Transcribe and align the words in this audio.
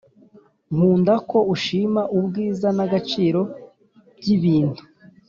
nkunda 0.73 1.13
ko 1.29 1.37
ushima 1.53 2.01
ubwiza 2.17 2.67
nagaciro 2.77 3.41
byibintu 4.19 4.81